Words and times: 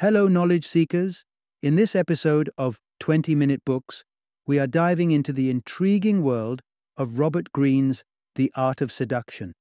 Hello, 0.00 0.28
knowledge 0.28 0.66
seekers. 0.66 1.26
In 1.62 1.74
this 1.74 1.94
episode 1.94 2.48
of 2.56 2.78
20 3.00 3.34
Minute 3.34 3.60
Books, 3.66 4.02
we 4.46 4.58
are 4.58 4.66
diving 4.66 5.10
into 5.10 5.30
the 5.30 5.50
intriguing 5.50 6.22
world 6.22 6.62
of 6.96 7.18
Robert 7.18 7.52
Greene's 7.52 8.02
The 8.34 8.50
Art 8.56 8.80
of 8.80 8.90
Seduction. 8.90 9.52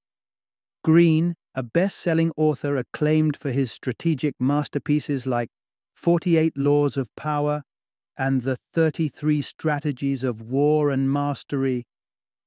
Greene, 0.81 1.35
a 1.55 1.61
best 1.61 1.97
selling 1.97 2.31
author 2.37 2.77
acclaimed 2.77 3.35
for 3.35 3.51
his 3.51 3.69
strategic 3.69 4.33
masterpieces 4.39 5.27
like 5.27 5.49
48 5.97 6.55
Laws 6.55 6.95
of 6.95 7.13
Power 7.17 7.63
and 8.17 8.43
The 8.43 8.55
33 8.71 9.41
Strategies 9.41 10.23
of 10.23 10.41
War 10.41 10.89
and 10.89 11.11
Mastery, 11.11 11.83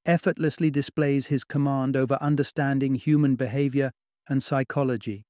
effortlessly 0.07 0.71
displays 0.71 1.27
his 1.27 1.45
command 1.45 1.99
over 1.99 2.17
understanding 2.23 2.95
human 2.95 3.37
behavior 3.37 3.91
and 4.31 4.43
psychology. 4.43 5.27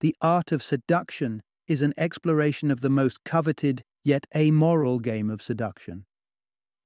The 0.00 0.16
art 0.22 0.50
of 0.50 0.62
seduction 0.62 1.42
is 1.68 1.82
an 1.82 1.92
exploration 1.98 2.70
of 2.70 2.80
the 2.80 2.88
most 2.88 3.22
coveted 3.22 3.82
yet 4.02 4.26
amoral 4.34 4.98
game 4.98 5.28
of 5.28 5.42
seduction. 5.42 6.06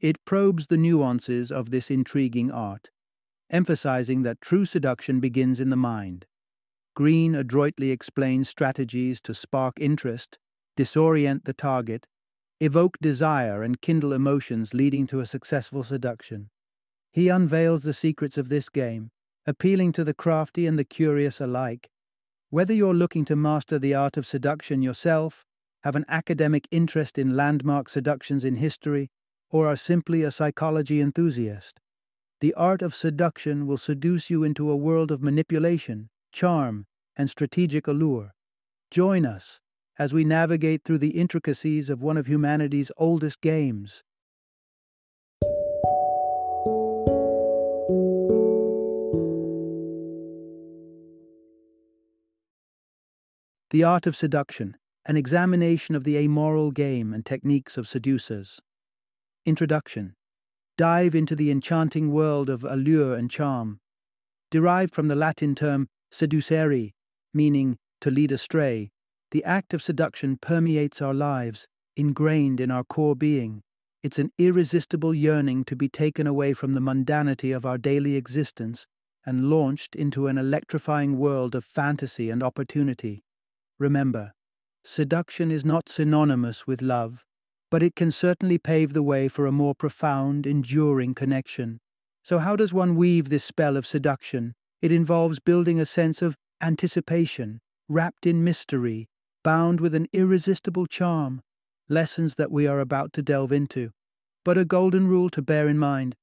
It 0.01 0.25
probes 0.25 0.67
the 0.67 0.77
nuances 0.77 1.53
of 1.53 1.71
this 1.71 1.91
intriguing 1.91 2.51
art, 2.51 2.91
emphasizing 3.51 4.23
that 4.23 4.41
true 4.41 4.65
seduction 4.65 5.21
begins 5.21 5.61
in 5.61 5.71
the 5.71 5.77
mind. 5.77 6.27
Greene 6.97 7.35
adroitly 7.37 7.91
explains 7.93 8.49
strategies 8.49 9.21
to 9.23 9.33
spark 9.33 9.75
interest, 9.81 10.39
disorient 10.77 11.45
the 11.45 11.53
target, 11.55 12.07
evoke 12.61 12.99
desire, 13.01 13.63
and 13.63 13.81
kindle 13.81 14.13
emotions 14.13 14.75
leading 14.75 15.07
to 15.07 15.21
a 15.21 15.27
successful 15.27 15.85
seduction. 15.85 16.51
He 17.13 17.29
unveils 17.29 17.85
the 17.85 17.95
secrets 17.95 18.37
of 18.37 18.49
this 18.49 18.69
game, 18.69 19.11
appealing 19.47 19.93
to 19.93 20.05
the 20.05 20.15
crafty 20.15 20.67
and 20.67 20.77
the 20.79 20.85
curious 20.85 21.41
alike. 21.41 21.91
Whether 22.51 22.75
you're 22.75 22.95
looking 22.95 23.25
to 23.27 23.37
master 23.37 23.79
the 23.79 23.95
art 23.95 24.17
of 24.17 24.27
seduction 24.27 24.83
yourself, 24.83 25.45
have 25.83 25.97
an 25.97 26.05
academic 26.09 26.67
interest 26.71 27.19
in 27.19 27.37
landmark 27.37 27.89
seductions 27.89 28.45
in 28.45 28.57
history, 28.57 29.11
or 29.51 29.67
are 29.67 29.77
simply 29.77 30.23
a 30.23 30.31
psychology 30.31 31.01
enthusiast, 31.01 31.81
the 32.41 32.55
art 32.55 32.83
of 32.83 32.95
seduction 32.95 33.67
will 33.67 33.77
seduce 33.77 34.31
you 34.31 34.45
into 34.45 34.71
a 34.71 34.77
world 34.77 35.11
of 35.11 35.23
manipulation, 35.23 36.09
charm, 36.33 36.87
and 37.17 37.31
strategic 37.31 37.87
allure. 37.87 38.33
Join 38.91 39.25
us 39.25 39.61
as 39.99 40.13
we 40.13 40.25
navigate 40.25 40.83
through 40.85 40.99
the 40.99 41.19
intricacies 41.19 41.89
of 41.89 42.03
one 42.03 42.17
of 42.17 42.27
humanity's 42.27 42.91
oldest 42.97 43.41
games. 43.41 44.03
The 53.75 53.83
Art 53.83 54.07
of 54.07 54.15
Seduction, 54.15 54.77
an 55.05 55.17
examination 55.17 55.97
of 55.97 56.05
the 56.05 56.17
amoral 56.17 56.71
game 56.71 57.13
and 57.13 57.27
techniques 57.27 57.77
of 57.77 57.89
seducers. 57.89 58.61
Introduction 59.45 60.15
Dive 60.77 61.13
into 61.17 61.35
the 61.35 61.51
enchanting 61.51 62.13
world 62.13 62.49
of 62.49 62.63
allure 62.63 63.17
and 63.17 63.29
charm. 63.29 63.81
Derived 64.49 64.95
from 64.95 65.09
the 65.09 65.17
Latin 65.17 65.57
term 65.57 65.89
seducere, 66.13 66.93
meaning 67.33 67.77
to 68.01 68.13
lead 68.13 68.31
astray, 68.31 68.93
the 69.33 69.43
act 69.43 69.75
of 69.75 69.83
seduction 69.83 70.37
permeates 70.37 71.03
our 71.03 71.13
lives, 71.13 71.67
ingrained 71.97 72.61
in 72.61 72.71
our 72.71 72.85
core 72.85 73.17
being. 73.17 73.61
It's 74.05 74.21
an 74.21 74.31
irresistible 74.39 75.13
yearning 75.13 75.65
to 75.65 75.75
be 75.75 75.89
taken 75.89 76.29
away 76.29 76.53
from 76.53 76.75
the 76.75 76.81
mundanity 76.81 77.53
of 77.53 77.67
our 77.67 77.79
daily 77.79 78.15
existence 78.15 78.87
and 79.27 79.51
launched 79.51 79.97
into 79.97 80.29
an 80.29 80.39
electrifying 80.39 81.19
world 81.19 81.57
of 81.57 81.65
fantasy 81.65 82.31
and 82.31 82.41
opportunity. 82.41 83.24
Remember, 83.79 84.33
seduction 84.85 85.51
is 85.51 85.65
not 85.65 85.89
synonymous 85.89 86.67
with 86.67 86.81
love, 86.81 87.25
but 87.71 87.83
it 87.83 87.97
can 87.97 88.13
certainly 88.13 88.59
pave 88.59 88.93
the 88.93 89.03
way 89.03 89.27
for 89.29 89.47
a 89.47 89.53
more 89.53 89.75
profound, 89.75 90.47
enduring 90.47 91.15
connection. 91.15 91.81
So, 92.23 92.39
how 92.39 92.57
does 92.57 92.73
one 92.73 92.95
weave 92.95 93.29
this 93.29 93.45
spell 93.45 93.77
of 93.77 93.87
seduction? 93.87 94.55
It 94.81 94.93
involves 94.93 95.41
building 95.41 95.81
a 95.81 95.87
sense 95.87 96.23
of 96.23 96.37
anticipation, 96.61 97.61
wrapped 97.89 98.27
in 98.27 98.45
mystery, 98.45 99.09
bound 99.43 99.81
with 99.81 99.95
an 99.95 100.07
irresistible 100.13 100.87
charm, 100.87 101.43
lessons 101.89 102.37
that 102.37 102.53
we 102.53 102.67
are 102.67 102.81
about 102.81 103.13
to 103.15 103.23
delve 103.23 103.53
into. 103.53 103.91
But 104.45 104.59
a 104.59 104.65
golden 104.65 105.09
rule 105.09 105.31
to 105.31 105.43
bear 105.43 105.69
in 105.69 105.79
mind 105.79 106.15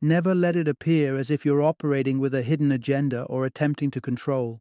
never 0.00 0.34
let 0.34 0.56
it 0.56 0.66
appear 0.66 1.16
as 1.16 1.30
if 1.30 1.44
you're 1.44 1.62
operating 1.62 2.18
with 2.18 2.34
a 2.34 2.42
hidden 2.42 2.72
agenda 2.72 3.22
or 3.24 3.46
attempting 3.46 3.90
to 3.92 4.00
control. 4.00 4.60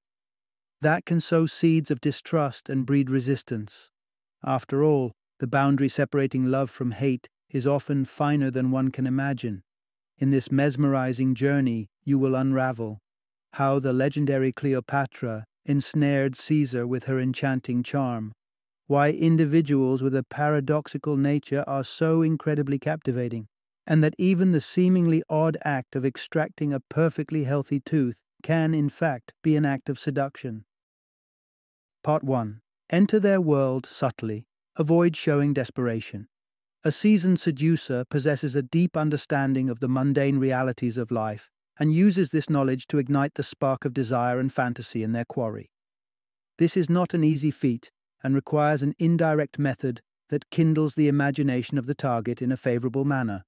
That 0.81 1.06
can 1.06 1.22
sow 1.22 1.46
seeds 1.46 1.92
of 1.92 2.02
distrust 2.02 2.68
and 2.68 2.88
breed 2.88 3.08
resistance. 3.12 3.92
After 4.44 4.84
all, 4.84 5.12
the 5.40 5.46
boundary 5.46 5.90
separating 5.90 6.46
love 6.46 6.72
from 6.72 6.90
hate 6.90 7.30
is 7.52 7.68
often 7.68 8.03
finer 8.03 8.50
than 8.50 8.72
one 8.72 8.90
can 8.90 9.06
imagine. 9.06 9.62
In 10.18 10.31
this 10.31 10.52
mesmerizing 10.52 11.36
journey, 11.36 11.90
you 12.03 12.18
will 12.18 12.34
unravel 12.34 13.00
how 13.53 13.78
the 13.78 13.94
legendary 13.94 14.52
Cleopatra 14.52 15.46
ensnared 15.66 16.36
Caesar 16.36 16.88
with 16.88 17.03
her 17.03 17.19
enchanting 17.19 17.84
charm, 17.84 18.31
why 18.88 19.12
individuals 19.12 20.02
with 20.02 20.16
a 20.16 20.24
paradoxical 20.24 21.16
nature 21.16 21.63
are 21.68 21.84
so 21.84 22.24
incredibly 22.24 22.80
captivating, 22.80 23.48
and 23.86 24.02
that 24.02 24.16
even 24.18 24.52
the 24.52 24.62
seemingly 24.62 25.22
odd 25.30 25.58
act 25.63 25.96
of 25.96 26.06
extracting 26.06 26.74
a 26.74 26.80
perfectly 26.80 27.44
healthy 27.44 27.80
tooth 27.80 28.22
can, 28.42 28.74
in 28.74 28.90
fact, 28.90 29.34
be 29.44 29.56
an 29.56 29.66
act 29.66 29.88
of 29.88 30.00
seduction. 30.00 30.66
Part 32.03 32.23
1 32.23 32.62
Enter 32.89 33.19
their 33.19 33.39
world 33.39 33.85
subtly, 33.85 34.47
avoid 34.75 35.16
showing 35.16 35.53
desperation. 35.53 36.28
A 36.84 36.91
seasoned 36.91 37.39
seducer 37.39 38.06
possesses 38.09 38.56
a 38.56 38.63
deep 38.63 38.97
understanding 38.97 39.69
of 39.69 39.81
the 39.81 39.88
mundane 39.88 40.39
realities 40.39 40.97
of 40.97 41.12
life 41.12 41.51
and 41.79 41.94
uses 41.94 42.31
this 42.31 42.50
knowledge 42.50 42.88
to 42.88 42.97
ignite 42.97 43.35
the 43.35 43.44
spark 43.44 43.85
of 43.85 43.94
desire 43.94 44.39
and 44.39 44.51
fantasy 44.51 45.03
in 45.03 45.12
their 45.12 45.25
quarry. 45.25 45.69
This 46.57 46.75
is 46.75 46.89
not 46.89 47.13
an 47.13 47.23
easy 47.23 47.51
feat 47.51 47.91
and 48.23 48.33
requires 48.33 48.81
an 48.81 48.95
indirect 48.97 49.59
method 49.59 50.01
that 50.29 50.50
kindles 50.50 50.95
the 50.95 51.07
imagination 51.07 51.78
of 51.78 51.85
the 51.85 51.94
target 51.94 52.41
in 52.41 52.51
a 52.51 52.57
favorable 52.57 53.06
manner. 53.06 53.44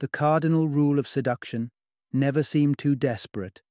The 0.00 0.08
cardinal 0.08 0.68
rule 0.68 0.98
of 0.98 1.08
seduction 1.08 1.70
never 2.12 2.42
seem 2.42 2.74
too 2.74 2.94
desperate. 2.94 3.62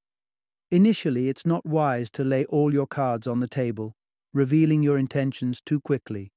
Initially, 0.74 1.28
it's 1.28 1.46
not 1.46 1.64
wise 1.64 2.10
to 2.10 2.24
lay 2.24 2.44
all 2.46 2.74
your 2.74 2.88
cards 2.88 3.28
on 3.28 3.38
the 3.38 3.46
table, 3.46 3.94
revealing 4.32 4.82
your 4.82 4.98
intentions 4.98 5.60
too 5.64 5.78
quickly. 5.78 6.32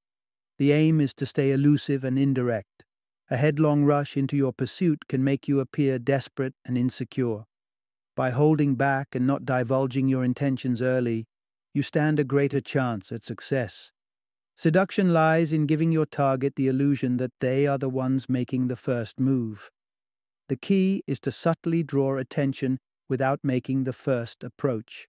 The 0.60 0.72
aim 0.74 1.02
is 1.02 1.16
to 1.16 1.26
stay 1.26 1.50
elusive 1.50 2.04
and 2.04 2.20
indirect. 2.20 2.86
A 3.32 3.38
headlong 3.38 3.84
rush 3.84 4.16
into 4.16 4.38
your 4.38 4.54
pursuit 4.54 5.08
can 5.08 5.24
make 5.24 5.48
you 5.48 5.60
appear 5.60 5.98
desperate 5.98 6.54
and 6.64 6.78
insecure. 6.78 7.46
By 8.16 8.30
holding 8.30 8.76
back 8.76 9.16
and 9.16 9.26
not 9.26 9.44
divulging 9.44 10.08
your 10.08 10.24
intentions 10.24 10.84
early, 10.84 11.26
you 11.74 11.82
stand 11.82 12.20
a 12.20 12.24
greater 12.24 12.62
chance 12.62 13.12
at 13.12 13.26
success. 13.26 13.92
Seduction 14.56 15.14
lies 15.14 15.52
in 15.52 15.66
giving 15.66 15.92
your 15.92 16.06
target 16.06 16.54
the 16.56 16.68
illusion 16.68 17.18
that 17.18 17.34
they 17.40 17.66
are 17.66 17.80
the 17.80 17.90
ones 17.90 18.30
making 18.30 18.68
the 18.68 18.76
first 18.76 19.20
move. 19.20 19.72
The 20.48 20.58
key 20.58 21.02
is 21.08 21.20
to 21.22 21.32
subtly 21.32 21.82
draw 21.82 22.18
attention 22.18 22.78
without 23.10 23.40
making 23.44 23.84
the 23.84 23.94
first 23.94 24.44
approach. 24.44 25.08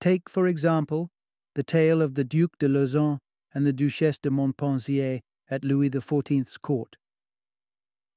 Take, 0.00 0.28
for 0.28 0.46
example, 0.46 1.10
the 1.54 1.62
tale 1.62 2.02
of 2.02 2.14
the 2.14 2.24
Duc 2.24 2.58
de 2.58 2.68
Lauzun 2.68 3.18
and 3.52 3.66
the 3.66 3.72
Duchesse 3.72 4.18
de 4.18 4.30
Montpensier 4.30 5.20
at 5.50 5.64
Louis 5.64 5.90
XIV's 5.90 6.58
court. 6.58 6.96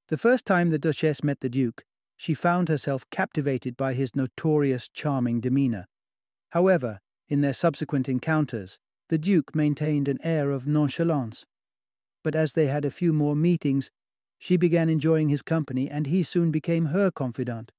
The 0.10 0.18
first 0.18 0.46
time 0.46 0.70
the 0.70 0.80
Duchesse 0.80 1.24
met 1.24 1.40
the 1.40 1.50
Duke, 1.50 1.84
she 2.18 2.34
found 2.34 2.70
herself 2.70 3.10
captivated 3.10 3.78
by 3.78 3.94
his 3.94 4.16
notorious 4.16 4.90
charming 4.90 5.40
demeanour. 5.40 5.88
However, 6.50 7.00
in 7.30 7.42
their 7.42 7.54
subsequent 7.54 8.10
encounters, 8.10 8.78
the 9.08 9.18
Duke 9.18 9.56
maintained 9.56 10.08
an 10.08 10.20
air 10.24 10.52
of 10.52 10.68
nonchalance. 10.68 11.46
But 12.24 12.36
as 12.36 12.54
they 12.54 12.68
had 12.68 12.86
a 12.86 12.92
few 12.92 13.14
more 13.14 13.36
meetings, 13.36 13.90
she 14.38 14.58
began 14.58 14.90
enjoying 14.90 15.30
his 15.30 15.42
company, 15.42 15.90
and 15.90 16.08
he 16.08 16.24
soon 16.24 16.52
became 16.52 16.88
her 16.88 17.10
confidant. 17.10 17.72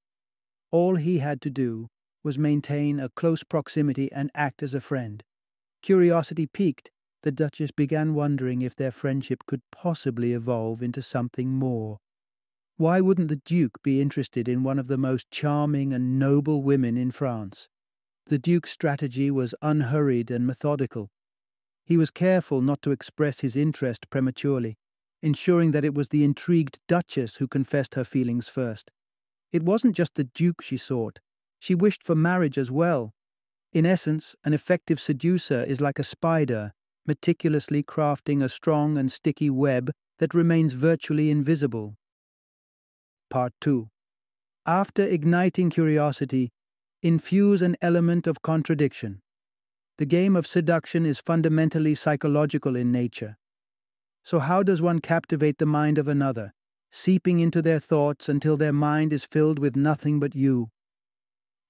All 0.73 0.97
he 0.97 1.19
had 1.19 1.41
to 1.43 1.51
do 1.51 1.89
was 2.25 2.39
maintain 2.39 2.99
a 2.99 3.11
close 3.11 3.45
proximity 3.45 4.11
and 4.11 4.31
act 4.35 4.63
as 4.63 4.75
a 4.75 4.81
friend. 4.81 5.23
Curiosity 5.83 6.47
piqued, 6.47 6.91
the 7.23 7.31
Duchess 7.31 7.71
began 7.71 8.15
wondering 8.15 8.63
if 8.63 8.75
their 8.75 8.91
friendship 8.91 9.45
could 9.47 9.61
possibly 9.71 10.33
evolve 10.33 10.83
into 10.83 11.03
something 11.03 11.51
more. 11.51 11.99
Why 12.79 13.01
wouldn't 13.01 13.29
the 13.29 13.43
Duke 13.45 13.83
be 13.83 14.01
interested 14.01 14.49
in 14.49 14.63
one 14.63 14.79
of 14.79 14.89
the 14.89 14.97
most 14.97 15.31
charming 15.31 15.93
and 15.93 16.19
noble 16.19 16.63
women 16.63 16.97
in 16.97 17.11
France? 17.11 17.69
The 18.27 18.39
Duke's 18.39 18.71
strategy 18.71 19.31
was 19.31 19.55
unhurried 19.61 20.31
and 20.31 20.47
methodical. 20.47 21.11
He 21.85 21.97
was 21.97 22.11
careful 22.11 22.63
not 22.63 22.81
to 22.83 22.93
express 22.93 23.41
his 23.41 23.57
interest 23.57 24.09
prematurely, 24.09 24.77
ensuring 25.21 25.73
that 25.73 25.85
it 25.85 25.95
was 25.95 26.09
the 26.09 26.25
intrigued 26.25 26.81
Duchess 26.89 27.37
who 27.37 27.47
confessed 27.47 27.95
her 27.95 28.05
feelings 28.05 28.49
first. 28.49 28.91
It 29.53 29.63
wasn't 29.63 29.95
just 29.95 30.15
the 30.15 30.25
Duke 30.25 30.63
she 30.63 30.77
sought, 30.77 31.21
she 31.59 31.75
wished 31.75 32.03
for 32.03 32.15
marriage 32.15 32.59
as 32.59 32.71
well. 32.71 33.13
In 33.73 33.87
essence, 33.87 34.35
an 34.45 34.53
effective 34.53 35.01
seducer 35.01 35.63
is 35.63 35.81
like 35.81 35.99
a 35.99 36.05
spider, 36.05 36.73
meticulously 37.07 37.83
crafting 37.83 38.43
a 38.43 38.49
strong 38.49 38.99
and 38.99 39.11
sticky 39.11 39.51
web 39.51 39.93
that 40.19 40.35
remains 40.35 40.73
virtually 40.73 41.31
invisible. 41.31 41.97
Part 43.31 43.53
2 43.61 43.89
After 44.67 45.03
igniting 45.03 45.71
curiosity, 45.71 46.51
infuse 47.03 47.63
an 47.63 47.77
element 47.81 48.27
of 48.27 48.43
contradiction. 48.43 49.21
The 49.99 50.07
game 50.07 50.37
of 50.37 50.47
seduction 50.47 51.05
is 51.05 51.19
fundamentally 51.19 51.95
psychological 51.95 52.77
in 52.77 52.93
nature. 52.93 53.37
So, 54.25 54.39
how 54.39 54.63
does 54.63 54.81
one 54.81 55.01
captivate 55.01 55.59
the 55.59 55.67
mind 55.67 55.99
of 55.99 56.09
another, 56.09 56.53
seeping 56.93 57.41
into 57.41 57.63
their 57.63 57.81
thoughts 57.81 58.29
until 58.29 58.57
their 58.57 58.73
mind 58.73 59.13
is 59.13 59.25
filled 59.25 59.59
with 59.59 59.75
nothing 59.75 60.21
but 60.21 60.35
you? 60.35 60.69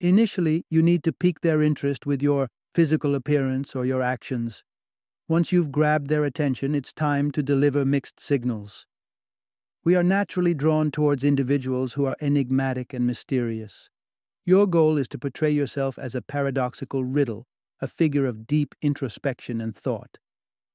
Initially, 0.00 0.64
you 0.68 0.82
need 0.82 1.04
to 1.04 1.12
pique 1.12 1.40
their 1.40 1.62
interest 1.62 2.04
with 2.04 2.20
your 2.20 2.48
physical 2.74 3.14
appearance 3.14 3.76
or 3.76 3.86
your 3.86 4.02
actions. 4.02 4.64
Once 5.28 5.52
you've 5.52 5.70
grabbed 5.70 6.08
their 6.08 6.24
attention, 6.24 6.74
it's 6.74 6.92
time 6.92 7.30
to 7.30 7.42
deliver 7.42 7.84
mixed 7.84 8.18
signals. 8.18 8.84
We 9.84 9.94
are 9.94 10.02
naturally 10.02 10.54
drawn 10.54 10.90
towards 10.90 11.24
individuals 11.24 11.94
who 11.94 12.04
are 12.04 12.16
enigmatic 12.20 12.92
and 12.92 13.06
mysterious. 13.06 13.88
Your 14.44 14.66
goal 14.66 14.98
is 14.98 15.08
to 15.08 15.18
portray 15.18 15.50
yourself 15.50 15.98
as 15.98 16.14
a 16.14 16.22
paradoxical 16.22 17.04
riddle, 17.04 17.46
a 17.80 17.86
figure 17.86 18.26
of 18.26 18.46
deep 18.46 18.74
introspection 18.82 19.60
and 19.60 19.74
thought. 19.74 20.18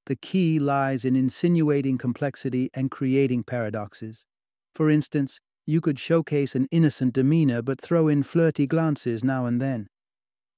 The 0.05 0.15
key 0.15 0.57
lies 0.57 1.03
in 1.03 1.17
insinuating 1.17 1.97
complexity 1.97 2.69
and 2.73 2.89
creating 2.89 3.43
paradoxes. 3.43 4.25
For 4.77 4.91
instance, 4.91 5.39
you 5.65 5.81
could 5.81 5.97
showcase 5.97 6.53
an 6.53 6.67
innocent 6.69 7.15
demeanor 7.15 7.63
but 7.63 7.81
throw 7.81 8.07
in 8.07 8.21
flirty 8.21 8.67
glances 8.67 9.23
now 9.23 9.47
and 9.47 9.59
then. 9.59 9.87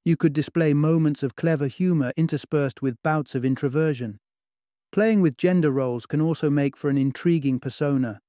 You 0.04 0.18
could 0.18 0.34
display 0.34 0.74
moments 0.74 1.24
of 1.24 1.38
clever 1.38 1.68
humor 1.68 2.12
interspersed 2.18 2.82
with 2.82 3.02
bouts 3.02 3.34
of 3.34 3.46
introversion. 3.46 4.18
Playing 4.92 5.22
with 5.22 5.38
gender 5.38 5.72
roles 5.72 6.06
can 6.06 6.20
also 6.20 6.50
make 6.50 6.76
for 6.76 6.90
an 6.90 6.98
intriguing 6.98 7.62
persona. 7.62 8.20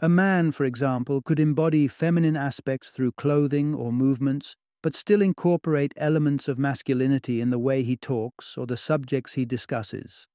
A 0.00 0.08
man, 0.10 0.52
for 0.52 0.66
example, 0.66 1.22
could 1.22 1.40
embody 1.40 1.88
feminine 1.88 2.36
aspects 2.36 2.90
through 2.90 3.12
clothing 3.12 3.74
or 3.74 3.90
movements, 3.90 4.54
but 4.82 4.94
still 4.94 5.22
incorporate 5.22 5.94
elements 5.96 6.46
of 6.46 6.58
masculinity 6.58 7.40
in 7.40 7.48
the 7.48 7.58
way 7.58 7.82
he 7.82 7.96
talks 7.96 8.58
or 8.58 8.66
the 8.66 8.76
subjects 8.76 9.32
he 9.32 9.46
discusses. 9.46 10.26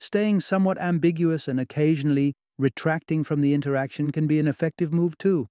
Staying 0.00 0.40
somewhat 0.40 0.76
ambiguous 0.80 1.46
and 1.46 1.60
occasionally 1.60 2.34
retracting 2.58 3.22
from 3.22 3.40
the 3.40 3.54
interaction 3.54 4.10
can 4.10 4.26
be 4.26 4.38
an 4.38 4.48
effective 4.48 4.92
move 4.92 5.16
too. 5.18 5.48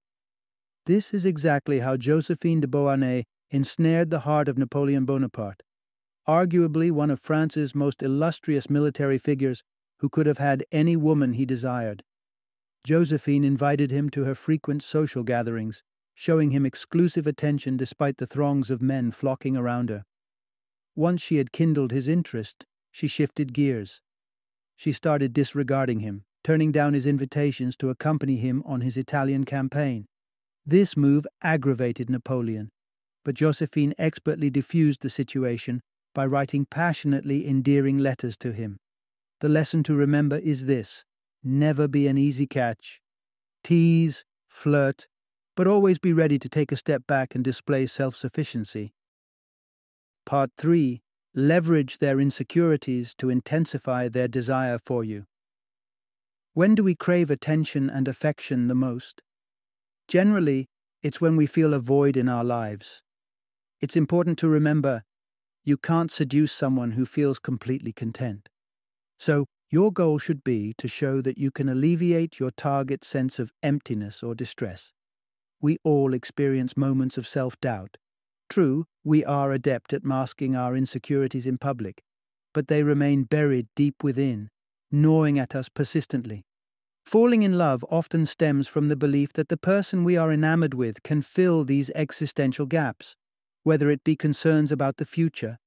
This 0.86 1.12
is 1.12 1.26
exactly 1.26 1.80
how 1.80 1.96
Josephine 1.96 2.60
de 2.60 2.66
Beauharnais 2.66 3.24
ensnared 3.50 4.10
the 4.10 4.20
heart 4.20 4.48
of 4.48 4.58
Napoleon 4.58 5.04
Bonaparte, 5.04 5.62
arguably 6.28 6.90
one 6.90 7.10
of 7.10 7.20
France's 7.20 7.74
most 7.74 8.02
illustrious 8.02 8.68
military 8.68 9.18
figures 9.18 9.62
who 9.98 10.08
could 10.08 10.26
have 10.26 10.38
had 10.38 10.64
any 10.72 10.96
woman 10.96 11.32
he 11.32 11.46
desired. 11.46 12.02
Josephine 12.84 13.44
invited 13.44 13.90
him 13.90 14.10
to 14.10 14.24
her 14.24 14.34
frequent 14.34 14.82
social 14.82 15.24
gatherings, 15.24 15.82
showing 16.14 16.50
him 16.50 16.64
exclusive 16.64 17.26
attention 17.26 17.76
despite 17.76 18.18
the 18.18 18.26
throngs 18.26 18.70
of 18.70 18.80
men 18.80 19.10
flocking 19.10 19.56
around 19.56 19.90
her. 19.90 20.04
Once 20.94 21.20
she 21.20 21.36
had 21.36 21.52
kindled 21.52 21.90
his 21.90 22.08
interest, 22.08 22.64
she 22.90 23.06
shifted 23.06 23.52
gears. 23.52 24.00
She 24.76 24.92
started 24.92 25.32
disregarding 25.32 26.00
him, 26.00 26.24
turning 26.46 26.70
down 26.70 26.94
his 26.94 27.06
invitations 27.06 27.74
to 27.74 27.90
accompany 27.90 28.36
him 28.36 28.62
on 28.64 28.80
his 28.80 28.96
Italian 28.96 29.42
campaign. 29.42 30.06
This 30.64 30.96
move 30.96 31.26
aggravated 31.42 32.08
Napoleon, 32.08 32.70
but 33.24 33.34
Josephine 33.34 33.92
expertly 33.98 34.48
diffused 34.48 35.02
the 35.02 35.10
situation 35.10 35.80
by 36.14 36.24
writing 36.24 36.64
passionately 36.64 37.48
endearing 37.48 37.98
letters 37.98 38.36
to 38.36 38.52
him. 38.52 38.78
The 39.40 39.48
lesson 39.48 39.82
to 39.82 39.96
remember 39.96 40.38
is 40.38 40.66
this 40.66 41.04
never 41.42 41.88
be 41.88 42.06
an 42.06 42.16
easy 42.16 42.46
catch. 42.46 43.00
Tease, 43.64 44.24
flirt, 44.48 45.08
but 45.56 45.66
always 45.66 45.98
be 45.98 46.12
ready 46.12 46.38
to 46.38 46.48
take 46.48 46.70
a 46.70 46.76
step 46.76 47.08
back 47.08 47.34
and 47.34 47.42
display 47.42 47.86
self 47.86 48.14
sufficiency. 48.14 48.94
Part 50.24 50.50
3 50.58 51.02
Leverage 51.34 51.98
their 51.98 52.20
insecurities 52.20 53.16
to 53.18 53.30
intensify 53.30 54.08
their 54.08 54.28
desire 54.28 54.78
for 54.78 55.02
you. 55.02 55.26
When 56.56 56.74
do 56.74 56.82
we 56.82 56.94
crave 56.94 57.30
attention 57.30 57.90
and 57.90 58.08
affection 58.08 58.68
the 58.68 58.74
most? 58.74 59.20
Generally, 60.08 60.70
it's 61.02 61.20
when 61.20 61.36
we 61.36 61.44
feel 61.44 61.74
a 61.74 61.78
void 61.78 62.16
in 62.16 62.30
our 62.30 62.44
lives. 62.44 63.02
It's 63.82 63.94
important 63.94 64.38
to 64.38 64.48
remember 64.48 65.02
you 65.64 65.76
can't 65.76 66.10
seduce 66.10 66.52
someone 66.52 66.92
who 66.92 67.04
feels 67.04 67.38
completely 67.38 67.92
content. 67.92 68.48
So, 69.18 69.44
your 69.70 69.92
goal 69.92 70.18
should 70.18 70.42
be 70.42 70.72
to 70.78 70.88
show 70.88 71.20
that 71.20 71.36
you 71.36 71.50
can 71.50 71.68
alleviate 71.68 72.40
your 72.40 72.52
target's 72.52 73.06
sense 73.06 73.38
of 73.38 73.52
emptiness 73.62 74.22
or 74.22 74.34
distress. 74.34 74.94
We 75.60 75.76
all 75.84 76.14
experience 76.14 76.74
moments 76.74 77.18
of 77.18 77.28
self 77.28 77.60
doubt. 77.60 77.98
True, 78.48 78.86
we 79.04 79.22
are 79.26 79.52
adept 79.52 79.92
at 79.92 80.06
masking 80.06 80.56
our 80.56 80.74
insecurities 80.74 81.46
in 81.46 81.58
public, 81.58 82.02
but 82.54 82.68
they 82.68 82.82
remain 82.82 83.24
buried 83.24 83.68
deep 83.76 84.02
within, 84.02 84.48
gnawing 84.90 85.38
at 85.38 85.54
us 85.54 85.68
persistently. 85.68 86.44
Falling 87.04 87.42
in 87.42 87.56
love 87.56 87.84
often 87.88 88.26
stems 88.26 88.66
from 88.66 88.88
the 88.88 88.96
belief 88.96 89.32
that 89.34 89.48
the 89.48 89.56
person 89.56 90.02
we 90.02 90.16
are 90.16 90.32
enamored 90.32 90.74
with 90.74 91.02
can 91.02 91.22
fill 91.22 91.64
these 91.64 91.90
existential 91.94 92.66
gaps, 92.66 93.16
whether 93.62 93.90
it 93.90 94.02
be 94.02 94.16
concerns 94.16 94.72
about 94.72 94.96
the 94.96 95.04
future, 95.04 95.58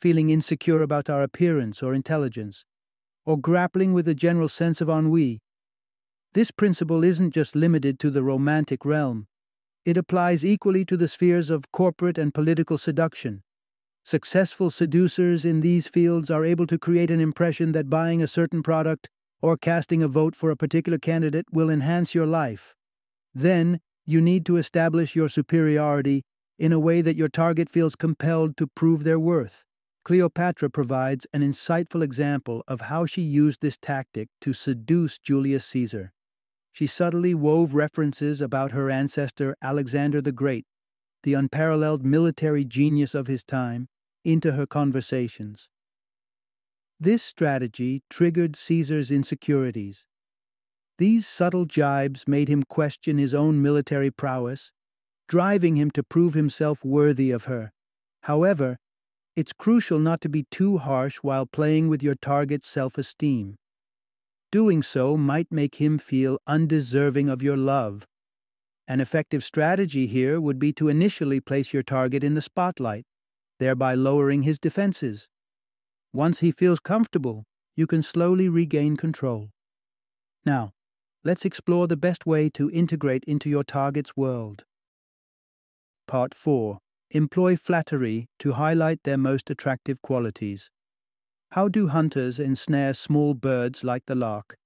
feeling 0.00 0.30
insecure 0.30 0.82
about 0.82 1.10
our 1.10 1.22
appearance 1.22 1.82
or 1.82 1.94
intelligence, 1.94 2.64
or 3.24 3.38
grappling 3.38 3.92
with 3.92 4.06
a 4.06 4.14
general 4.14 4.48
sense 4.48 4.80
of 4.80 4.88
ennui. 4.88 5.40
This 6.34 6.50
principle 6.50 7.02
isn't 7.02 7.32
just 7.32 7.56
limited 7.56 7.98
to 8.00 8.10
the 8.10 8.22
romantic 8.22 8.84
realm. 8.84 9.26
It 9.84 9.96
applies 9.96 10.44
equally 10.44 10.84
to 10.84 10.96
the 10.96 11.08
spheres 11.08 11.50
of 11.50 11.72
corporate 11.72 12.18
and 12.18 12.34
political 12.34 12.78
seduction. 12.78 13.42
Successful 14.08 14.70
seducers 14.70 15.44
in 15.44 15.62
these 15.62 15.88
fields 15.88 16.30
are 16.30 16.44
able 16.44 16.64
to 16.68 16.78
create 16.78 17.10
an 17.10 17.18
impression 17.18 17.72
that 17.72 17.90
buying 17.90 18.22
a 18.22 18.28
certain 18.28 18.62
product 18.62 19.10
or 19.42 19.56
casting 19.56 20.00
a 20.00 20.06
vote 20.06 20.36
for 20.36 20.52
a 20.52 20.56
particular 20.56 20.96
candidate 20.96 21.46
will 21.50 21.68
enhance 21.68 22.14
your 22.14 22.24
life. 22.24 22.76
Then, 23.34 23.80
you 24.04 24.20
need 24.20 24.46
to 24.46 24.58
establish 24.58 25.16
your 25.16 25.28
superiority 25.28 26.22
in 26.56 26.72
a 26.72 26.78
way 26.78 27.00
that 27.00 27.16
your 27.16 27.26
target 27.26 27.68
feels 27.68 27.96
compelled 27.96 28.56
to 28.58 28.68
prove 28.68 29.02
their 29.02 29.18
worth. 29.18 29.64
Cleopatra 30.04 30.70
provides 30.70 31.26
an 31.34 31.40
insightful 31.40 32.04
example 32.04 32.62
of 32.68 32.82
how 32.82 33.06
she 33.06 33.22
used 33.22 33.60
this 33.60 33.76
tactic 33.76 34.28
to 34.40 34.52
seduce 34.52 35.18
Julius 35.18 35.66
Caesar. 35.66 36.12
She 36.72 36.86
subtly 36.86 37.34
wove 37.34 37.74
references 37.74 38.40
about 38.40 38.70
her 38.70 38.88
ancestor 38.88 39.56
Alexander 39.60 40.20
the 40.20 40.30
Great, 40.30 40.64
the 41.24 41.34
unparalleled 41.34 42.04
military 42.04 42.64
genius 42.64 43.12
of 43.12 43.26
his 43.26 43.42
time, 43.42 43.88
into 44.26 44.52
her 44.52 44.66
conversations. 44.66 45.68
This 46.98 47.22
strategy 47.22 48.02
triggered 48.10 48.56
Caesar's 48.56 49.10
insecurities. 49.10 50.04
These 50.98 51.28
subtle 51.28 51.64
jibes 51.64 52.26
made 52.26 52.48
him 52.48 52.64
question 52.64 53.18
his 53.18 53.34
own 53.34 53.62
military 53.62 54.10
prowess, 54.10 54.72
driving 55.28 55.76
him 55.76 55.92
to 55.92 56.02
prove 56.02 56.34
himself 56.34 56.84
worthy 56.84 57.30
of 57.30 57.44
her. 57.44 57.70
However, 58.22 58.78
it's 59.36 59.52
crucial 59.52 60.00
not 60.00 60.20
to 60.22 60.28
be 60.28 60.46
too 60.50 60.78
harsh 60.78 61.18
while 61.18 61.46
playing 61.46 61.88
with 61.88 62.02
your 62.02 62.14
target's 62.14 62.68
self 62.68 62.98
esteem. 62.98 63.56
Doing 64.50 64.82
so 64.82 65.16
might 65.16 65.52
make 65.52 65.76
him 65.76 65.98
feel 65.98 66.38
undeserving 66.46 67.28
of 67.28 67.42
your 67.42 67.56
love. 67.56 68.06
An 68.88 69.00
effective 69.00 69.44
strategy 69.44 70.06
here 70.06 70.40
would 70.40 70.58
be 70.58 70.72
to 70.72 70.88
initially 70.88 71.40
place 71.40 71.72
your 71.72 71.82
target 71.82 72.24
in 72.24 72.34
the 72.34 72.40
spotlight, 72.40 73.04
thereby 73.58 73.94
lowering 73.94 74.42
his 74.42 74.58
defenses. 74.58 75.28
Once 76.12 76.40
he 76.40 76.50
feels 76.50 76.80
comfortable, 76.80 77.44
you 77.74 77.86
can 77.86 78.02
slowly 78.02 78.48
regain 78.48 78.96
control. 78.96 79.50
Now, 80.44 80.72
let's 81.24 81.44
explore 81.44 81.86
the 81.86 81.96
best 81.96 82.24
way 82.26 82.48
to 82.50 82.70
integrate 82.70 83.24
into 83.24 83.50
your 83.50 83.64
target's 83.64 84.16
world. 84.16 84.64
Part 86.06 86.34
4 86.34 86.78
Employ 87.10 87.56
flattery 87.56 88.28
to 88.40 88.52
highlight 88.52 89.02
their 89.04 89.16
most 89.16 89.48
attractive 89.48 90.02
qualities. 90.02 90.70
How 91.52 91.68
do 91.68 91.88
hunters 91.88 92.40
ensnare 92.40 92.94
small 92.94 93.34
birds 93.34 93.84
like 93.84 94.06
the 94.06 94.16
lark? 94.16 94.56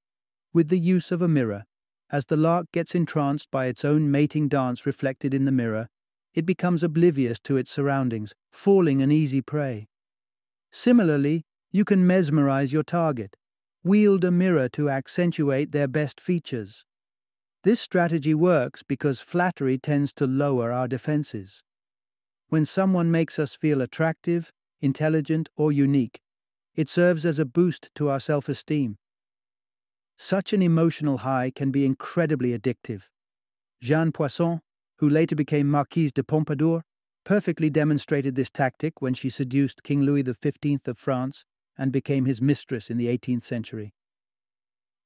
With 0.52 0.68
the 0.68 0.78
use 0.78 1.12
of 1.12 1.20
a 1.20 1.28
mirror. 1.28 1.64
As 2.10 2.26
the 2.26 2.36
lark 2.36 2.66
gets 2.72 2.94
entranced 2.94 3.50
by 3.50 3.66
its 3.66 3.84
own 3.84 4.10
mating 4.10 4.48
dance 4.48 4.86
reflected 4.86 5.32
in 5.32 5.44
the 5.44 5.52
mirror, 5.52 5.88
it 6.34 6.46
becomes 6.46 6.82
oblivious 6.82 7.38
to 7.40 7.56
its 7.56 7.70
surroundings, 7.70 8.34
falling 8.52 9.02
an 9.02 9.10
easy 9.10 9.40
prey. 9.40 9.88
Similarly, 10.70 11.44
you 11.72 11.84
can 11.84 12.06
mesmerize 12.06 12.72
your 12.72 12.82
target. 12.82 13.36
Wield 13.82 14.24
a 14.24 14.30
mirror 14.30 14.68
to 14.70 14.90
accentuate 14.90 15.72
their 15.72 15.88
best 15.88 16.20
features. 16.20 16.84
This 17.62 17.80
strategy 17.80 18.34
works 18.34 18.82
because 18.82 19.20
flattery 19.20 19.78
tends 19.78 20.12
to 20.14 20.26
lower 20.26 20.72
our 20.72 20.88
defenses. 20.88 21.62
When 22.48 22.64
someone 22.64 23.10
makes 23.10 23.38
us 23.38 23.54
feel 23.54 23.80
attractive, 23.80 24.52
intelligent, 24.80 25.48
or 25.56 25.72
unique. 25.72 26.20
It 26.74 26.88
serves 26.88 27.26
as 27.26 27.38
a 27.38 27.44
boost 27.44 27.90
to 27.96 28.08
our 28.08 28.20
self 28.20 28.48
esteem. 28.48 28.96
Such 30.16 30.52
an 30.52 30.62
emotional 30.62 31.18
high 31.18 31.50
can 31.54 31.70
be 31.70 31.84
incredibly 31.84 32.56
addictive. 32.56 33.04
Jeanne 33.80 34.12
Poisson, 34.12 34.60
who 35.00 35.08
later 35.08 35.34
became 35.34 35.66
Marquise 35.66 36.12
de 36.12 36.22
Pompadour, 36.22 36.82
perfectly 37.24 37.70
demonstrated 37.70 38.34
this 38.34 38.50
tactic 38.50 39.00
when 39.00 39.14
she 39.14 39.30
seduced 39.30 39.82
King 39.82 40.02
Louis 40.02 40.22
XV 40.22 40.86
of 40.86 40.98
France 40.98 41.46
and 41.78 41.90
became 41.90 42.26
his 42.26 42.42
mistress 42.42 42.90
in 42.90 42.98
the 42.98 43.06
18th 43.06 43.42
century. 43.42 43.94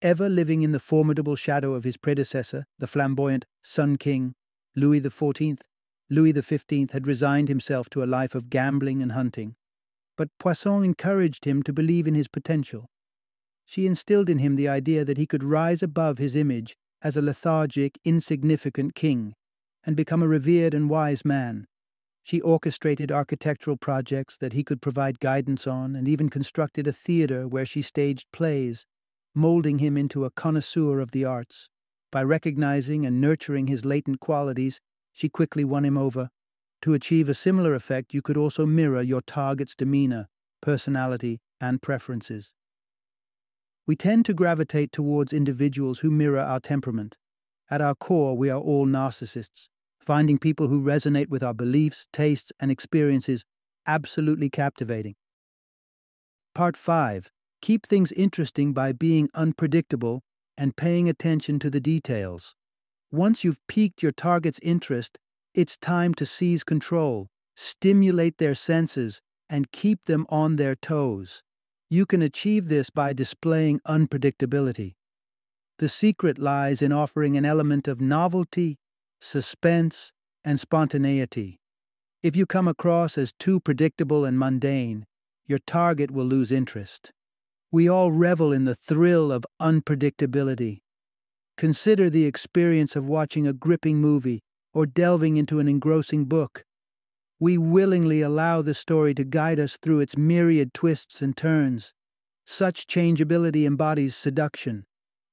Ever 0.03 0.29
living 0.29 0.63
in 0.63 0.73
the 0.73 0.81
formidable 0.81 1.37
shadow 1.37 1.75
of 1.75 1.85
his 1.85 1.97
predecessor, 1.97 2.65
the 2.81 2.89
flamboyant 2.89 3.47
Sun 3.63 3.99
King, 3.99 4.35
Louis 4.75 5.01
XIV, 5.01 5.61
Louis 6.11 6.33
XV 6.33 6.91
had 6.91 7.07
resigned 7.07 7.49
himself 7.49 7.89
to 7.91 8.03
a 8.03 8.05
life 8.05 8.35
of 8.35 8.51
gambling 8.51 9.01
and 9.01 9.13
hunting. 9.13 9.55
But 10.17 10.31
Poisson 10.41 10.83
encouraged 10.83 11.45
him 11.45 11.63
to 11.63 11.73
believe 11.73 12.09
in 12.09 12.17
his 12.17 12.27
potential. 12.27 12.91
She 13.65 13.87
instilled 13.87 14.29
in 14.29 14.41
him 14.41 14.57
the 14.57 14.69
idea 14.69 15.05
that 15.05 15.19
he 15.19 15.27
could 15.27 15.45
rise 15.45 15.85
above 15.85 16.19
his 16.19 16.35
image 16.35 16.77
as 17.01 17.17
a 17.17 17.23
lethargic, 17.23 17.97
insignificant 18.05 18.97
king 18.97 19.35
and 19.87 19.97
become 19.97 20.23
a 20.23 20.29
revered 20.29 20.75
and 20.75 20.89
wise 20.89 21.25
man. 21.25 21.67
She 22.23 22.41
orchestrated 22.41 23.13
architectural 23.13 23.77
projects 23.77 24.39
that 24.39 24.55
he 24.55 24.65
could 24.65 24.81
provide 24.81 25.21
guidance 25.21 25.67
on 25.67 25.95
and 25.95 26.09
even 26.09 26.31
constructed 26.31 26.87
a 26.87 26.93
theater 26.93 27.47
where 27.47 27.67
she 27.67 27.83
staged 27.83 28.33
plays, 28.33 28.87
molding 29.35 29.79
him 29.79 29.97
into 29.97 30.25
a 30.25 30.31
connoisseur 30.31 31.01
of 31.01 31.11
the 31.11 31.25
arts. 31.25 31.69
By 32.11 32.23
recognizing 32.23 33.05
and 33.05 33.21
nurturing 33.21 33.67
his 33.67 33.85
latent 33.85 34.21
qualities, 34.21 34.81
she 35.13 35.29
quickly 35.29 35.65
won 35.65 35.85
him 35.85 35.99
over. 35.99 36.31
To 36.83 36.95
achieve 36.95 37.29
a 37.29 37.35
similar 37.35 37.75
effect, 37.75 38.15
you 38.15 38.23
could 38.23 38.37
also 38.37 38.65
mirror 38.65 39.03
your 39.03 39.21
target's 39.21 39.75
demeanor, 39.75 40.29
personality, 40.63 41.41
and 41.61 41.83
preferences. 41.83 42.55
We 43.87 43.97
tend 43.97 44.25
to 44.27 44.35
gravitate 44.35 44.93
towards 44.93 45.33
individuals 45.33 45.99
who 45.99 46.11
mirror 46.11 46.41
our 46.41 46.61
temperament. 46.61 47.19
At 47.71 47.83
our 47.83 47.95
core, 47.95 48.37
we 48.37 48.49
are 48.49 48.61
all 48.61 48.87
narcissists, 48.87 49.69
finding 50.05 50.39
people 50.39 50.69
who 50.69 50.83
resonate 50.83 51.29
with 51.29 51.43
our 51.43 51.55
beliefs, 51.55 52.07
tastes, 52.13 52.53
and 52.61 52.71
experiences 52.71 53.45
absolutely 53.87 54.51
captivating. 54.51 55.15
Part 56.55 56.77
5 56.77 57.31
Keep 57.63 57.87
things 57.87 58.13
interesting 58.13 58.75
by 58.75 58.93
being 58.93 59.31
unpredictable 59.35 60.23
and 60.59 60.77
paying 60.77 61.09
attention 61.09 61.59
to 61.59 61.71
the 61.71 61.81
details. 61.81 62.55
Once 63.11 63.43
you've 63.43 63.67
piqued 63.69 64.03
your 64.03 64.13
target's 64.13 64.59
interest, 64.63 65.19
it's 65.55 65.79
time 65.79 66.15
to 66.15 66.27
seize 66.27 66.63
control, 66.63 67.29
stimulate 67.57 68.39
their 68.39 68.55
senses, 68.55 69.23
and 69.49 69.73
keep 69.73 70.05
them 70.05 70.27
on 70.29 70.57
their 70.57 70.75
toes. 70.75 71.43
You 71.89 72.07
can 72.07 72.23
achieve 72.23 72.69
this 72.69 72.91
by 72.91 73.13
displaying 73.13 73.81
unpredictability. 73.87 74.95
The 75.79 75.89
secret 75.89 76.39
lies 76.39 76.83
in 76.83 76.93
offering 76.93 77.37
an 77.37 77.45
element 77.45 77.89
of 77.89 78.01
novelty, 78.01 78.79
suspense, 79.25 80.13
and 80.45 80.61
spontaneity. 80.61 81.59
If 82.23 82.37
you 82.37 82.45
come 82.45 82.69
across 82.69 83.17
as 83.17 83.33
too 83.33 83.59
predictable 83.59 84.27
and 84.27 84.39
mundane, 84.39 85.07
your 85.47 85.59
target 85.67 86.11
will 86.11 86.27
lose 86.27 86.53
interest. 86.53 87.11
We 87.73 87.89
all 87.89 88.13
revel 88.13 88.53
in 88.53 88.65
the 88.65 88.75
thrill 88.75 89.33
of 89.33 89.47
unpredictability. 89.61 90.81
Consider 91.57 92.11
the 92.11 92.27
experience 92.27 92.97
of 92.97 93.09
watching 93.09 93.47
a 93.47 93.55
gripping 93.55 93.99
movie 93.99 94.43
or 94.75 94.85
delving 94.85 95.39
into 95.39 95.59
an 95.59 95.69
engrossing 95.69 96.27
book. 96.27 96.65
We 97.41 97.57
willingly 97.57 98.21
allow 98.21 98.61
the 98.61 98.75
story 98.75 99.15
to 99.15 99.25
guide 99.25 99.59
us 99.59 99.79
through 99.81 100.01
its 100.01 100.17
myriad 100.17 100.75
twists 100.75 101.23
and 101.23 101.37
turns. 101.37 101.95
Such 102.45 102.87
changeability 102.87 103.65
embodies 103.65 104.15
seduction. 104.15 104.85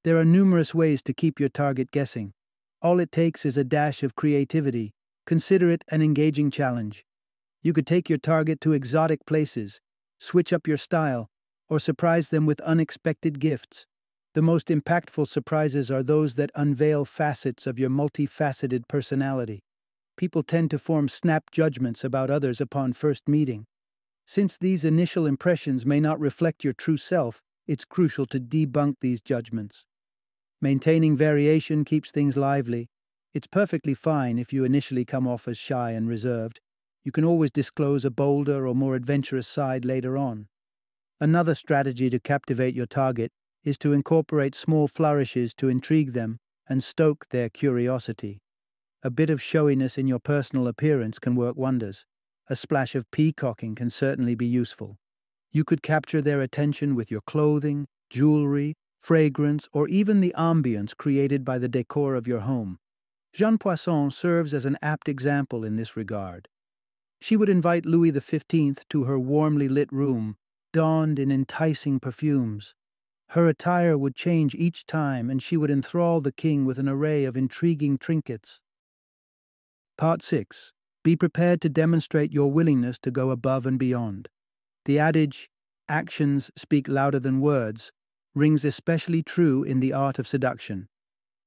There 0.03 0.17
are 0.17 0.25
numerous 0.25 0.74
ways 0.74 1.01
to 1.03 1.13
keep 1.13 1.39
your 1.39 1.50
target 1.50 1.91
guessing. 1.91 2.33
All 2.82 3.00
it 3.00 3.12
takes 3.12 3.46
is 3.46 3.58
a 3.58 3.64
dash 3.64 4.04
of 4.04 4.16
creativity. 4.16 4.94
Consider 5.26 5.70
it 5.70 5.84
an 5.90 6.02
engaging 6.02 6.52
challenge. 6.52 7.06
You 7.62 7.74
could 7.74 7.88
take 7.88 8.10
your 8.10 8.18
target 8.18 8.60
to 8.62 8.74
exotic 8.74 9.26
places, 9.26 9.80
switch 10.20 10.52
up 10.52 10.68
your 10.68 10.78
style, 10.78 11.30
or 11.70 11.80
surprise 11.80 12.30
them 12.30 12.46
with 12.46 12.60
unexpected 12.62 13.40
gifts. 13.40 13.86
The 14.34 14.42
most 14.42 14.68
impactful 14.68 15.28
surprises 15.28 15.92
are 15.92 16.04
those 16.04 16.36
that 16.36 16.52
unveil 16.56 17.06
facets 17.06 17.68
of 17.68 17.78
your 17.78 17.90
multifaceted 17.90 18.88
personality 18.88 19.62
people 20.22 20.44
tend 20.44 20.70
to 20.70 20.78
form 20.78 21.10
snap 21.10 21.50
judgments 21.52 22.04
about 22.04 22.30
others 22.30 22.62
upon 22.62 22.94
first 22.94 23.28
meeting. 23.28 23.66
Since 24.28 24.56
these 24.56 24.86
initial 24.86 25.26
impressions 25.26 25.84
may 25.84 26.00
not 26.00 26.20
reflect 26.20 26.64
your 26.64 26.74
true 26.74 26.98
self, 26.98 27.42
it's 27.66 27.86
crucial 27.86 28.28
to 28.28 28.40
debunk 28.40 28.98
these 29.02 29.20
judgments. 29.20 29.88
Maintaining 30.62 31.18
variation 31.18 31.84
keeps 31.84 32.12
things 32.12 32.38
lively. 32.38 32.88
It's 33.34 33.48
perfectly 33.48 33.96
fine 33.96 34.38
if 34.38 34.53
you 34.53 34.63
initially 34.63 35.06
come 35.06 35.27
off 35.27 35.48
as 35.48 35.58
shy 35.58 35.91
and 35.91 36.08
reserved. 36.08 36.60
You 37.03 37.12
can 37.12 37.25
always 37.25 37.50
disclose 37.50 38.06
a 38.06 38.12
bolder 38.12 38.68
or 38.68 38.75
more 38.75 38.96
adventurous 38.96 39.48
side 39.48 39.86
later 39.86 40.18
on. 40.18 40.48
Another 41.20 41.56
strategy 41.56 42.10
to 42.12 42.20
captivate 42.20 42.75
your 42.75 42.86
target 42.86 43.32
is 43.63 43.77
to 43.80 43.94
incorporate 43.94 44.53
small 44.53 44.88
flourishes 44.88 45.53
to 45.56 45.68
intrigue 45.68 46.13
them 46.13 46.38
and 46.70 46.84
stoke 46.84 47.25
their 47.30 47.50
curiosity. 47.50 48.39
A 49.01 49.10
bit 49.10 49.32
of 49.32 49.41
showiness 49.41 49.98
in 49.98 50.08
your 50.08 50.20
personal 50.20 50.68
appearance 50.68 51.18
can 51.18 51.36
work 51.36 51.56
wonders. 51.56 52.06
A 52.50 52.56
splash 52.56 52.94
of 52.94 53.10
peacocking 53.10 53.74
can 53.74 53.89
certainly 53.89 54.36
be 54.36 54.46
useful. 54.46 54.98
You 55.51 55.63
could 55.63 55.82
capture 55.82 56.22
their 56.22 56.41
attention 56.41 56.94
with 56.96 57.10
your 57.10 57.22
clothing, 57.22 57.88
jewelry, 58.12 58.75
fragrance, 59.01 59.67
or 59.74 59.88
even 59.88 60.22
the 60.22 60.34
ambience 60.38 60.96
created 60.96 61.43
by 61.43 61.58
the 61.58 61.67
decor 61.67 62.15
of 62.15 62.27
your 62.27 62.41
home. 62.41 62.79
Jeanne 63.34 63.58
Poisson 63.58 64.12
serves 64.12 64.53
as 64.53 64.65
an 64.65 64.77
apt 64.81 65.10
example 65.10 65.63
in 65.63 65.75
this 65.75 65.98
regard. 65.98 66.48
She 67.20 67.38
would 67.38 67.50
invite 67.50 67.86
Louis 67.86 68.12
XV 68.12 68.88
to 68.89 69.03
her 69.03 69.20
warmly 69.20 69.67
lit 69.67 69.91
room, 69.91 70.38
donned 70.74 71.20
in 71.20 71.31
enticing 71.31 72.00
perfumes. 72.00 72.75
Her 73.29 73.48
attire 73.48 73.98
would 73.98 74.15
change 74.15 74.55
each 74.55 74.86
time, 74.86 75.29
and 75.29 75.41
she 75.41 75.55
would 75.55 75.72
enthrall 75.72 76.20
the 76.20 76.31
king 76.31 76.65
with 76.65 76.77
an 76.77 76.89
array 76.89 77.24
of 77.24 77.38
intriguing 77.38 77.98
trinkets. 77.98 78.60
Part 79.98 80.22
6 80.24 80.74
Be 81.03 81.15
prepared 81.15 81.62
to 81.62 81.70
demonstrate 81.70 82.34
your 82.34 82.51
willingness 82.51 83.00
to 83.00 83.12
go 83.12 83.29
above 83.29 83.65
and 83.65 83.79
beyond. 83.79 84.27
The 84.86 85.00
adage, 85.00 85.50
actions 85.88 86.51
speak 86.58 86.88
louder 86.88 87.20
than 87.20 87.39
words, 87.39 87.91
rings 88.34 88.64
especially 88.64 89.22
true 89.22 89.64
in 89.64 89.80
the 89.80 89.94
art 89.94 90.20
of 90.20 90.28
seduction. 90.28 90.88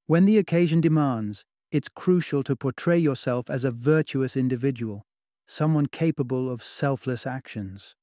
When 0.07 0.25
the 0.25 0.38
occasion 0.38 0.81
demands, 0.81 1.45
it's 1.71 1.88
crucial 1.88 2.43
to 2.45 2.55
portray 2.55 2.99
yourself 2.99 3.49
as 3.49 3.64
a 3.64 3.71
virtuous 3.71 4.37
individual, 4.37 5.05
someone 5.47 5.87
capable 5.87 6.50
of 6.50 6.62
selfless 6.62 7.26
actions. 7.26 7.97